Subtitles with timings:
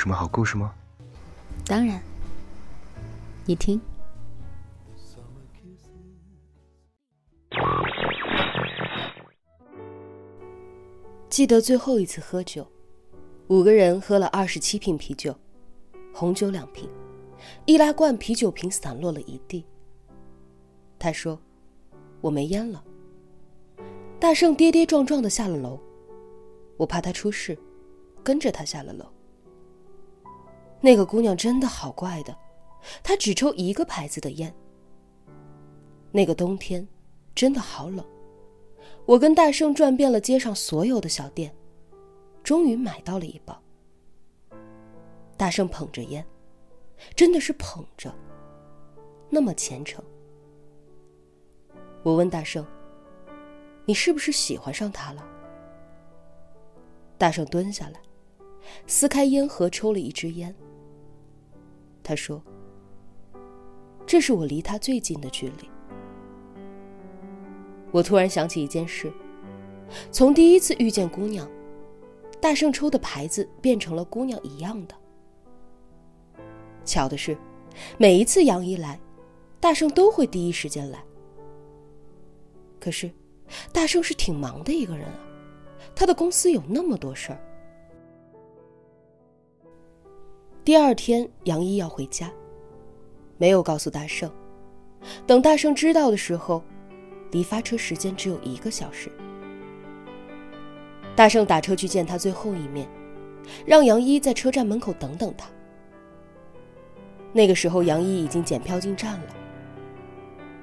[0.00, 0.74] 什么好故事吗？
[1.66, 2.00] 当然，
[3.44, 3.78] 你听。
[11.28, 12.66] 记得最后一次喝酒，
[13.48, 15.36] 五个人喝了二十七瓶啤酒，
[16.14, 16.88] 红酒两瓶，
[17.66, 19.66] 易拉罐啤酒瓶散落了一地。
[20.98, 21.38] 他说
[22.22, 22.82] ：“我没烟了。”
[24.18, 25.78] 大圣跌跌撞撞的下了楼，
[26.78, 27.58] 我怕他出事，
[28.24, 29.04] 跟着他下了楼。
[30.80, 32.36] 那个姑娘真的好怪的，
[33.02, 34.54] 她只抽一个牌子的烟。
[36.10, 36.86] 那个冬天，
[37.34, 38.04] 真的好冷。
[39.06, 41.54] 我跟大圣转遍了街上所有的小店，
[42.42, 43.60] 终于买到了一包。
[45.36, 46.24] 大圣捧着烟，
[47.14, 48.14] 真的是捧着，
[49.28, 50.02] 那么虔诚。
[52.02, 52.64] 我问大圣
[53.84, 55.26] ：“你是不是喜欢上他了？”
[57.18, 58.00] 大圣蹲下来，
[58.86, 60.54] 撕开烟盒，抽了一支烟。
[62.10, 62.42] 他说
[64.04, 65.70] ：“这是我离他最近的距离。”
[67.92, 69.12] 我突然想起一件事：
[70.10, 71.48] 从第一次遇见姑娘，
[72.40, 74.94] 大圣抽的牌子变成了姑娘一样的。
[76.84, 77.38] 巧的是，
[77.96, 78.98] 每一次杨一来，
[79.60, 81.00] 大圣都会第一时间来。
[82.80, 83.08] 可是，
[83.72, 85.14] 大圣是挺忙的一个人啊，
[85.94, 87.40] 他的公司有那么多事儿。
[90.64, 92.30] 第二天，杨一要回家，
[93.38, 94.30] 没有告诉大圣。
[95.26, 96.62] 等大圣知道的时候。
[97.32, 99.08] 离发车时间只有一个小时，
[101.14, 102.88] 大圣打车去见他最后一面，
[103.64, 105.48] 让杨一在车站门口等等他。
[107.32, 109.26] 那个时候，杨一已经检票进站了。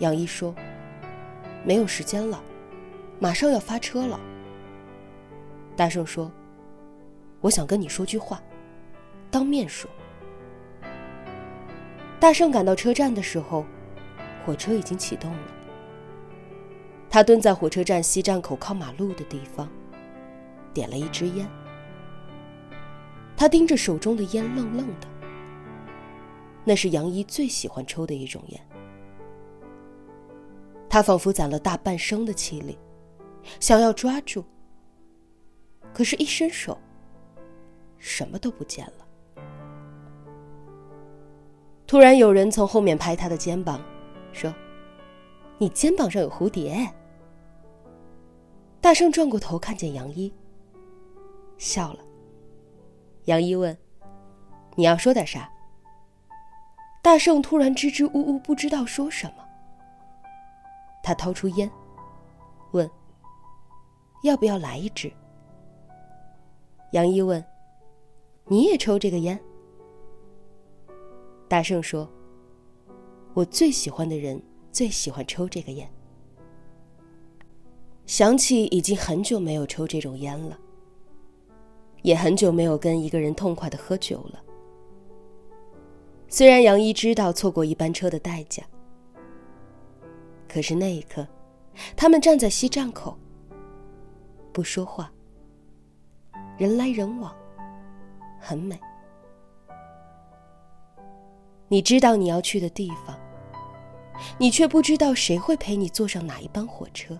[0.00, 0.54] 杨一说
[1.64, 2.38] ：“没有时间了，
[3.18, 4.20] 马上要发车了。”
[5.74, 6.30] 大圣说
[7.40, 8.42] ：“我想跟你说句话，
[9.30, 9.90] 当面说。”
[12.20, 13.64] 大圣赶到车站的时候，
[14.44, 15.38] 火车已经启动了。
[17.08, 19.68] 他蹲在火车站西站口靠马路的地方，
[20.74, 21.48] 点了一支烟。
[23.36, 25.08] 他盯着手中的烟，愣愣的。
[26.62, 28.60] 那是杨一最喜欢抽的一种烟。
[30.90, 32.78] 他仿佛攒了大半生的气力，
[33.58, 34.44] 想要抓住，
[35.94, 36.76] 可是，一伸手，
[37.96, 39.06] 什么都不见了。
[41.90, 43.82] 突然，有人从后面拍他的肩膀，
[44.32, 44.54] 说
[45.58, 46.88] ：“你肩膀上有蝴蝶。”
[48.80, 50.32] 大圣转过头，看见杨一，
[51.58, 51.98] 笑了。
[53.24, 53.76] 杨一问
[54.78, 55.50] ：“你要说点啥？”
[57.02, 59.44] 大圣突然支支吾吾，不知道说什么。
[61.02, 61.68] 他掏出烟，
[62.70, 62.88] 问
[64.22, 65.12] ：“要不要来一支？”
[66.94, 67.44] 杨一问
[68.46, 69.36] ：“你也抽这个烟？”
[71.50, 72.08] 大圣说
[73.34, 74.40] ：“我最喜欢的人
[74.70, 75.92] 最喜欢抽这个烟。”
[78.06, 80.56] 想起已经很久没有抽这种烟了，
[82.02, 84.40] 也很久没有跟一个人痛快的喝酒了。
[86.28, 88.62] 虽然杨一知道错过一班车的代价，
[90.48, 91.26] 可是那一刻，
[91.96, 93.18] 他们站在西站口，
[94.52, 95.12] 不说话，
[96.56, 97.34] 人来人往，
[98.38, 98.78] 很美。
[101.72, 103.16] 你知道你要去的地方，
[104.38, 107.16] 你却不知道谁会陪你坐上哪一班火车。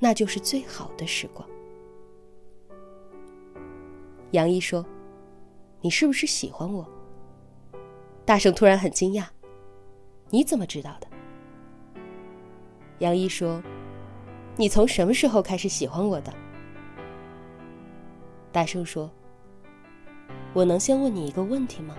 [0.00, 1.48] 那就是最好的时光。
[4.32, 4.84] 杨一说
[5.80, 6.84] ：“你是不是喜欢我？”
[8.26, 9.24] 大圣突然很惊讶
[10.28, 11.06] ：“你怎么知道的？”
[12.98, 13.62] 杨一说
[14.58, 16.34] ：“你从什么时候开始喜欢我的？”
[18.50, 19.08] 大圣说
[20.52, 21.94] ：“我能先问你一个问题吗？”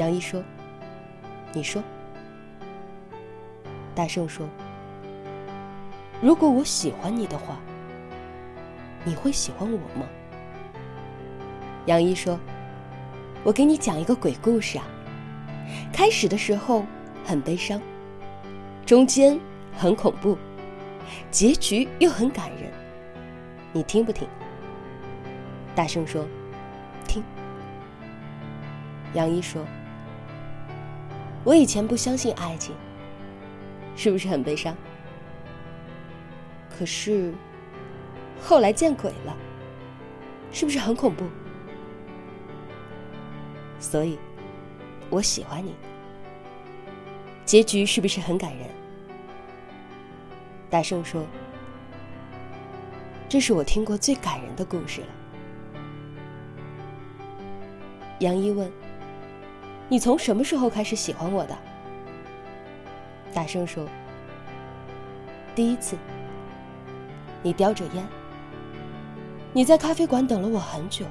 [0.00, 0.42] 杨一说
[1.52, 1.82] ：“你说。”
[3.94, 4.48] 大圣说。
[6.22, 7.58] 如果我喜欢你的话，
[9.04, 10.06] 你会喜欢我吗？
[11.84, 12.40] 杨一说
[13.44, 14.84] ：“我给你讲一个鬼故事啊。
[15.92, 16.86] 开始的时候
[17.22, 17.78] 很悲伤，
[18.86, 19.38] 中间
[19.76, 20.38] 很恐怖，
[21.30, 22.72] 结局又很感人。
[23.70, 24.26] 你听不听？”
[25.76, 26.26] 大声说
[27.06, 27.22] ：“听。”
[29.12, 29.62] 杨一说
[31.44, 32.74] ：“我以前不相信爱情，
[33.96, 34.76] 是不是很悲伤？”
[36.70, 37.34] 可是，
[38.40, 39.36] 后来见鬼了，
[40.50, 41.26] 是不是很恐怖？
[43.78, 44.18] 所以，
[45.10, 45.74] 我喜欢你。
[47.44, 48.68] 结局是不是很感人？
[50.70, 51.26] 大圣说
[53.28, 55.06] ：“这是我听过最感人的故事了。”
[58.20, 58.70] 杨一问
[59.90, 61.58] ：“你从什么时候开始喜欢我的？”
[63.34, 63.86] 大声说
[65.54, 65.98] ：“第一次。
[67.42, 68.06] 你叼着烟，
[69.52, 71.06] 你在咖啡馆等了我很久。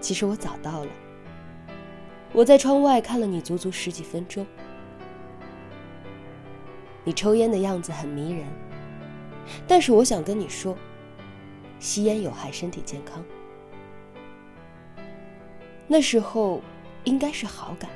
[0.00, 0.90] 其实我早到了。
[2.32, 4.46] 我在窗外看了你足足十几分钟。
[7.02, 8.46] 你抽烟的样子很迷人，
[9.66, 10.76] 但是我想跟你说，
[11.80, 13.20] 吸烟有害身体健康。
[15.88, 16.62] 那时候
[17.04, 17.90] 应该是好感。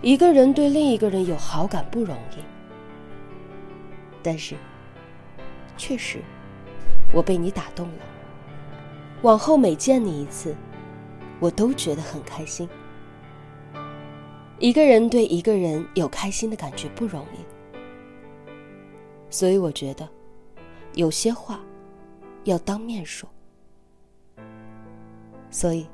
[0.00, 2.42] 一个人对另一个人有好感不容易，
[4.22, 4.54] 但是，
[5.76, 6.22] 确实，
[7.12, 8.04] 我被你打动了。
[9.22, 10.54] 往后每见你一次，
[11.40, 12.68] 我都觉得很开心。
[14.60, 17.38] 一个人对一个人有开心的感觉不容易，
[19.30, 20.08] 所以我觉得，
[20.94, 21.60] 有些话
[22.44, 23.28] 要当面说。
[25.50, 25.86] 所以，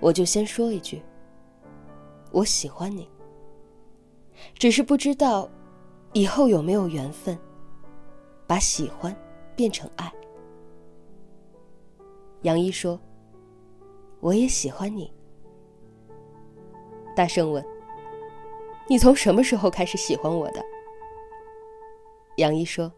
[0.00, 1.02] 我就先说一句：
[2.32, 3.08] 我喜欢你。
[4.54, 5.48] 只是不知道，
[6.12, 7.36] 以后有没有缘分，
[8.46, 9.14] 把喜欢
[9.56, 10.12] 变成爱。
[12.42, 13.00] 杨一说
[14.20, 15.12] ：“我也喜欢你。”
[17.16, 17.64] 大圣问
[18.88, 20.64] ：“你从什么时候开始喜欢我的？”
[22.38, 22.92] 杨一说：“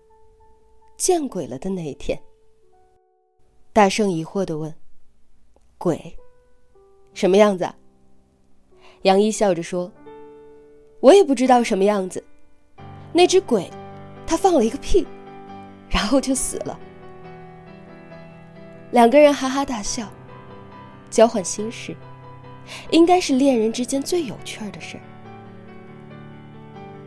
[0.99, 2.21] 见鬼了的那一天。”
[3.73, 4.75] 大圣疑惑的问
[5.79, 6.15] ：“鬼，
[7.15, 7.73] 什么样子？”
[9.03, 9.91] 杨一笑着说。
[11.01, 12.23] 我也不知道什么样子，
[13.11, 13.71] 那只鬼，
[14.27, 15.07] 它放了一个屁，
[15.89, 16.79] 然后就死了。
[18.91, 20.07] 两个人哈哈大笑，
[21.09, 21.97] 交换心事，
[22.91, 25.03] 应该是恋人之间最有趣的事儿。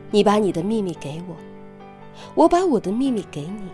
[0.09, 1.35] 你把你的秘密给我，
[2.33, 3.69] 我把我的秘密给你。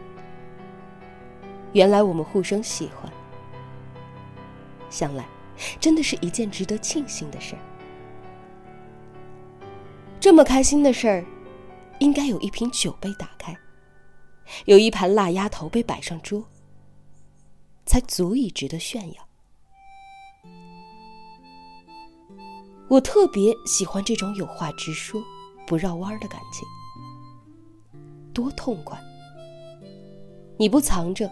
[1.72, 3.10] 原来我们互生喜欢，
[4.90, 5.24] 想来，
[5.80, 7.62] 真的是一件值得庆幸的事儿。
[10.20, 11.26] 这么开心的事儿，
[12.00, 13.58] 应该有一瓶酒被打开，
[14.66, 16.44] 有一盘辣鸭头被摆上桌，
[17.86, 19.28] 才足以值得炫耀。
[22.90, 25.24] 我特别喜欢这种有话直说、
[25.68, 26.68] 不绕弯儿的感情，
[28.34, 29.00] 多痛快！
[30.58, 31.32] 你不藏着，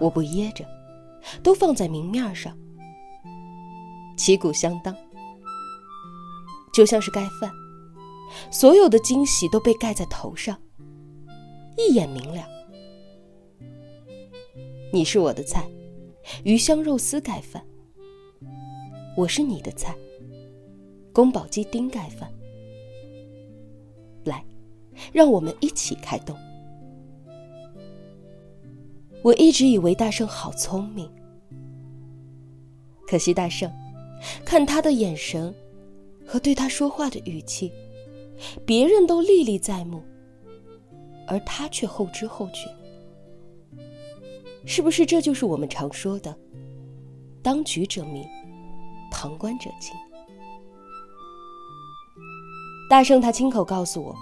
[0.00, 0.64] 我不掖着，
[1.42, 2.56] 都放在明面上，
[4.20, 4.94] 旗鼓相当，
[6.74, 7.50] 就像是盖饭。
[8.52, 10.60] 所有的惊喜都被盖在头上，
[11.78, 12.46] 一眼明了。
[14.92, 15.66] 你是我的菜，
[16.44, 17.62] 鱼香肉丝盖饭；
[19.16, 19.96] 我是你的菜，
[21.14, 22.30] 宫保鸡丁盖饭。
[24.24, 24.44] 来，
[25.14, 26.36] 让我们一起开动。
[29.22, 31.10] 我一直以为大圣好聪明，
[33.08, 33.72] 可惜大圣，
[34.44, 35.54] 看他的眼神
[36.26, 37.72] 和对他说话的语气。
[38.64, 40.02] 别人都历历在目，
[41.26, 42.74] 而他却后知后觉。
[44.64, 46.34] 是不是这就是我们常说的
[47.44, 48.26] “当局者迷，
[49.10, 49.94] 旁观者清”？
[52.88, 54.16] 大圣他亲口告诉我，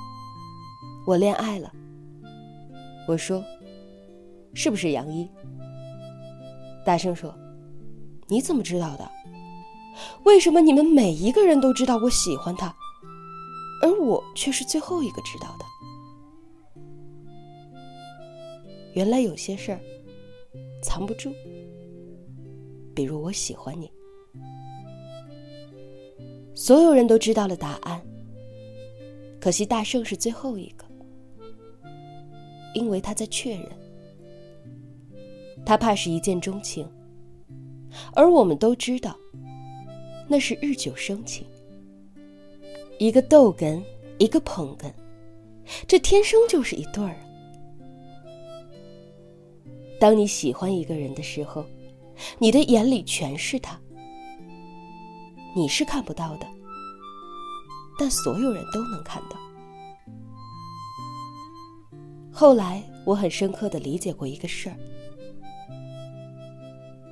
[1.06, 1.72] 我恋爱了。
[3.06, 3.40] 我说
[4.52, 5.30] ：“是不是杨一？”
[6.84, 7.32] 大圣说
[8.26, 9.08] ：“你怎么知道的？
[10.24, 12.74] 为什么你们每一个人都知道我喜欢他？”
[13.80, 15.64] 而我却是最后一个知道的。
[18.94, 19.80] 原来有些事儿
[20.82, 21.32] 藏不住，
[22.92, 23.88] 比如我喜欢你。
[26.56, 28.02] 所有人都知道了答案，
[29.40, 30.84] 可惜大圣是最后一个，
[32.74, 33.64] 因为他在确认，
[35.64, 36.84] 他怕是一见钟情，
[38.12, 39.16] 而我们都知道，
[40.28, 41.46] 那是日久生情。
[42.98, 43.82] 一个逗哏，
[44.18, 44.92] 一个捧哏，
[45.86, 47.16] 这天生就是一对儿。
[49.98, 51.64] 当你喜欢一个人的时候，
[52.38, 53.80] 你的眼里全是他，
[55.56, 56.46] 你是看不到的，
[57.98, 59.38] 但所有人都能看到。
[62.30, 64.76] 后来，我很深刻的理解过一个事儿：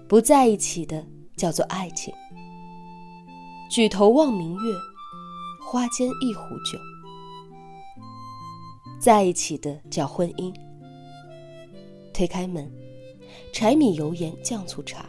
[0.06, 1.04] 不在一起的
[1.36, 2.14] 叫做爱情，
[3.70, 4.74] 举头望明月。
[5.68, 6.78] 花间一壶酒，
[9.00, 10.54] 在一起的叫婚姻。
[12.14, 12.70] 推开门，
[13.52, 15.06] 柴米油盐酱醋茶，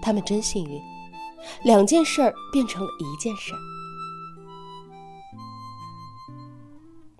[0.00, 0.80] 他们真幸运，
[1.64, 3.58] 两件事儿变成了一件事儿。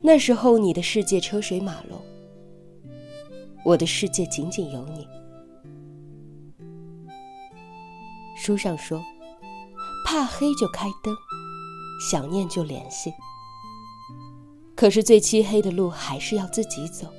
[0.01, 2.01] 那时候你的世界车水马龙，
[3.65, 5.05] 我的世界仅仅有你。
[8.49, 9.05] 书上说，
[10.07, 11.14] 怕黑就开灯，
[12.00, 13.12] 想念就联系。
[14.75, 17.12] 可是最漆黑的路还是要自己走。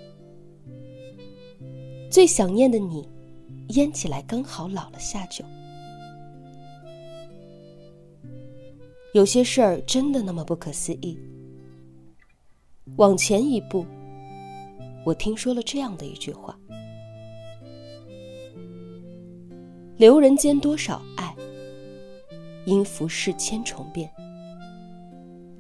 [2.10, 3.08] 最想念的你，
[3.76, 5.46] 腌起来刚好老了下酒。
[9.14, 11.16] 有些事儿真的那么不可思议。
[12.98, 13.86] 往前一步，
[15.06, 16.59] 我听说了这样的一句话：
[20.00, 21.36] 留人间多少爱，
[22.66, 24.10] 因浮世千重变。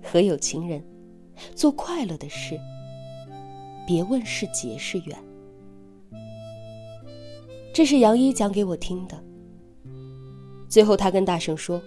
[0.01, 0.81] 和有情人。
[1.55, 2.59] 做快乐的事，
[3.87, 5.17] 别问是劫是缘。
[7.73, 9.23] 这是杨一讲给我听的。
[10.67, 11.81] 最后，他跟大圣说：“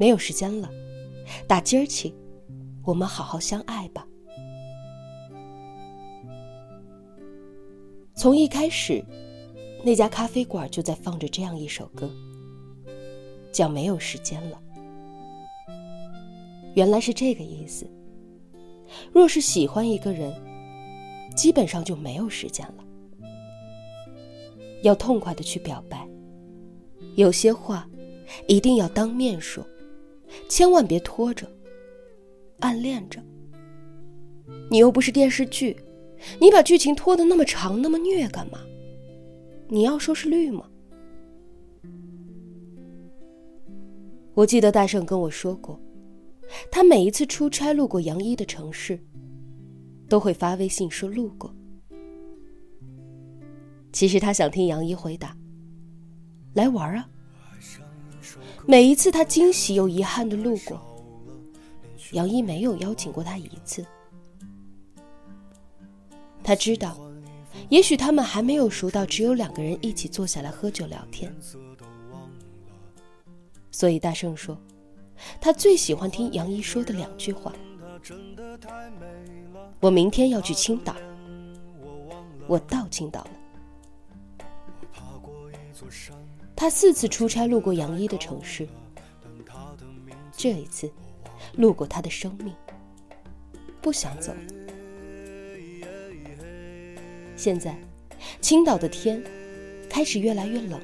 [0.00, 0.70] 没有时间了，
[1.46, 2.14] 打今儿起，
[2.82, 4.06] 我们好好相爱吧。”
[8.16, 9.04] 从一开始，
[9.82, 12.10] 那家咖啡馆就在放着这样一首歌，
[13.50, 14.60] 叫《没有时间了》。
[16.74, 17.86] 原来是这个意思。
[19.12, 20.34] 若是喜欢一个人，
[21.34, 22.84] 基本上就没有时间了。
[24.82, 26.06] 要痛快的去表白，
[27.16, 27.88] 有些话
[28.46, 29.64] 一定要当面说，
[30.48, 31.46] 千万别拖着、
[32.60, 33.22] 暗恋着。
[34.70, 35.76] 你又不是电视剧，
[36.40, 38.60] 你把剧情拖得那么长、那么虐干嘛？
[39.72, 40.68] 你要收视率吗？
[44.34, 45.80] 我记得大圣跟我说过。
[46.72, 48.98] 他每一次出差路过杨一的城市，
[50.08, 51.54] 都会发微信说路过。
[53.92, 55.36] 其实他想听杨一回答
[56.54, 57.08] ：“来玩啊。”
[58.66, 60.80] 每一次他惊喜又遗憾的路过，
[62.10, 63.86] 杨一没有邀请过他一次。
[66.42, 66.98] 他知道，
[67.70, 71.34] 也许他们还没有熟到只有两个人一起坐下来喝酒聊天，
[73.70, 74.60] 所以大圣说。
[75.38, 77.52] 他最喜欢听杨一说的两句话
[79.78, 80.96] ：“我明天要去青岛，
[82.46, 83.30] 我到青岛了。”
[86.56, 88.66] 他四次出差路过杨一的城市，
[90.32, 90.90] 这一次
[91.52, 92.54] 路过他的生命，
[93.82, 94.59] 不想走了。
[97.40, 97.74] 现在，
[98.42, 99.24] 青岛的天
[99.88, 100.80] 开始越来越冷了。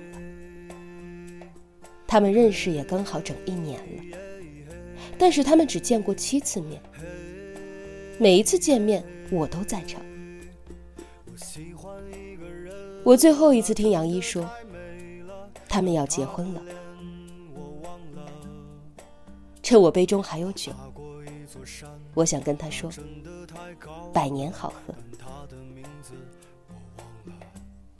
[2.06, 4.18] 他们认识也刚好整一年了。
[5.18, 6.80] 但是他们只见过七次面，
[8.18, 10.00] 每一次见面我都在场。
[13.04, 14.48] 我最后一次听杨一说，
[15.68, 16.62] 他们要结婚了。
[19.62, 20.72] 趁我杯中还有酒，
[22.14, 22.90] 我想跟他说：
[24.10, 24.94] 百年好合。